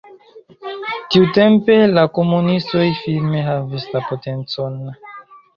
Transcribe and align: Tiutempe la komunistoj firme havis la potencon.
Tiutempe 1.15 1.75
la 1.99 2.05
komunistoj 2.17 2.87
firme 3.03 3.45
havis 3.51 3.87
la 3.93 4.03
potencon. 4.11 4.85